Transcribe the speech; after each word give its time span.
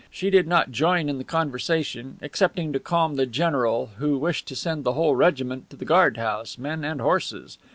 She 0.09 0.31
did 0.31 0.47
not 0.47 0.71
join 0.71 1.09
in 1.09 1.19
the 1.19 1.23
conversation, 1.23 2.17
excepting 2.23 2.73
to 2.73 2.79
calm 2.79 3.17
the 3.17 3.27
general, 3.27 3.91
who 3.97 4.17
wished 4.17 4.47
to 4.47 4.55
send 4.55 4.83
the 4.83 4.93
whole 4.93 5.15
regiment 5.15 5.69
to 5.69 5.75
the 5.75 5.85
guard 5.85 6.17
house, 6.17 6.57
men 6.57 6.83
and 6.83 6.99
horses. 6.99 7.59